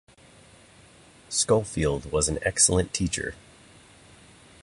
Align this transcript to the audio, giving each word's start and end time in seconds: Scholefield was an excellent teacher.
Scholefield 1.29 2.11
was 2.11 2.27
an 2.27 2.39
excellent 2.41 2.91
teacher. 2.91 3.35